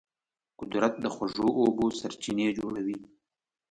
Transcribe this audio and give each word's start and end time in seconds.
قدرت 0.59 0.93
د 0.99 1.05
خوږو 1.13 1.47
اوبو 1.61 1.85
سرچینې 1.99 2.47
جوړوي. 2.57 2.97